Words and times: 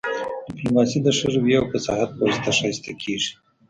ډیپلوماسي 0.47 0.99
د 1.03 1.07
ښه 1.17 1.27
رويې 1.33 1.55
او 1.59 1.65
فصاحت 1.71 2.09
په 2.13 2.21
واسطه 2.25 2.49
ښایسته 2.57 2.91
کیږي 3.01 3.31